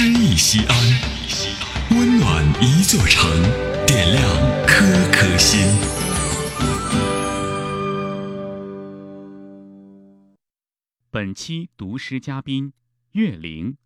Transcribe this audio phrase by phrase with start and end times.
[0.00, 0.76] 诗意西安，
[1.90, 3.28] 温暖一座城，
[3.84, 4.22] 点亮
[4.64, 5.58] 颗颗心。
[11.10, 12.72] 本期读诗嘉宾
[13.10, 13.76] 岳灵，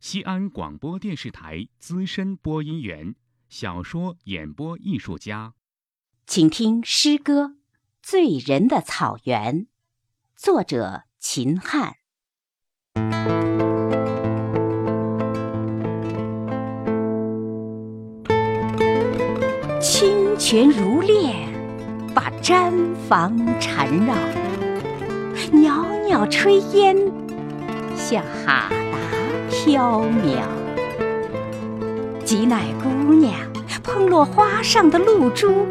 [0.00, 3.14] 西安广播电视台资深播音员、
[3.50, 5.52] 小说演播艺术家。
[6.26, 7.42] 请听诗歌
[8.00, 9.54] 《醉人的草原》，
[10.34, 11.97] 作者秦汉。
[19.90, 21.34] 清泉如练，
[22.14, 22.70] 把毡
[23.08, 24.12] 房缠绕；
[25.50, 26.94] 袅袅炊烟，
[27.96, 28.98] 像哈达
[29.50, 30.42] 飘渺。
[32.22, 33.32] 挤奶姑娘
[33.82, 35.66] 碰落花上的露珠，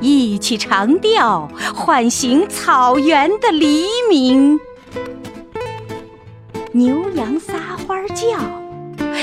[0.00, 4.58] 一曲长调唤醒草原的黎明。
[6.72, 7.54] 牛羊撒
[7.86, 8.36] 欢叫，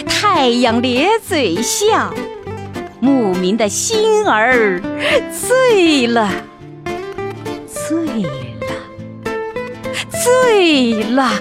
[0.08, 2.13] 太阳咧嘴笑。
[3.04, 4.80] 牧民的心儿
[5.32, 6.30] 醉了，
[7.66, 8.30] 醉了，
[10.24, 11.32] 醉了。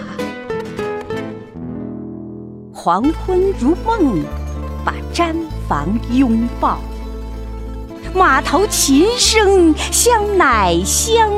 [2.73, 4.25] 黄昏如梦，
[4.83, 5.35] 把毡
[5.69, 6.81] 房拥抱。
[8.15, 11.29] 马头琴声像奶香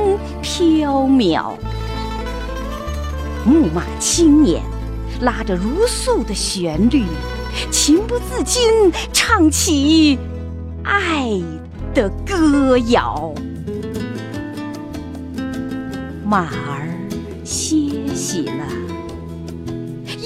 [0.41, 1.55] 飘渺。
[3.45, 4.63] 牧马青年
[5.21, 7.03] 拉着如诉的旋律。
[7.71, 8.63] 情不自禁
[9.13, 10.19] 唱起
[10.83, 11.41] 爱
[11.95, 13.33] 的歌谣，
[16.25, 16.89] 马儿
[17.45, 17.77] 歇
[18.15, 18.67] 息了，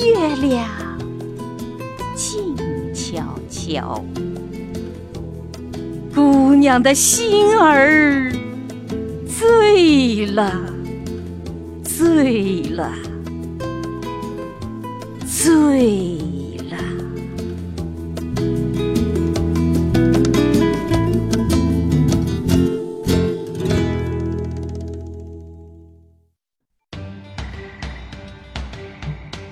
[0.03, 0.69] 月亮
[2.15, 2.55] 静
[2.95, 4.05] 悄悄，
[6.15, 8.33] 姑娘的心儿
[9.27, 10.53] 醉了，
[11.83, 12.93] 醉了，
[15.27, 16.19] 醉。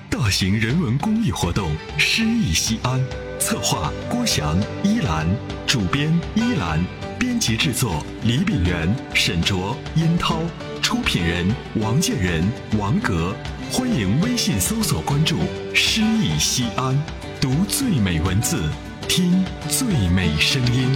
[0.09, 2.99] 大型人文公益活动“诗意西安”，
[3.39, 5.27] 策划郭翔、依兰，
[5.65, 6.83] 主编依兰，
[7.17, 10.39] 编辑制作李炳元、沈卓、殷涛，
[10.81, 12.43] 出品人王建仁、
[12.77, 13.33] 王格。
[13.71, 15.37] 欢迎微信搜索关注
[15.73, 16.95] “诗意西安”，
[17.41, 18.69] 读最美文字，
[19.07, 20.89] 听最美声音。